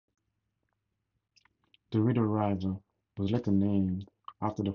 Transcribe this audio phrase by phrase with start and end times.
[1.91, 2.77] The Rideau River
[3.17, 4.09] was later named
[4.41, 4.69] after the falls.